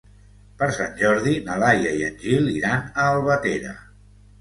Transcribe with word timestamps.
Per 0.61 0.69
Sant 0.77 0.95
Jordi 1.01 1.35
na 1.51 1.59
Laia 1.65 1.93
i 2.01 2.03
en 2.09 2.19
Gil 2.25 2.53
iran 2.57 2.83
a 2.91 3.09
Albatera. 3.15 3.81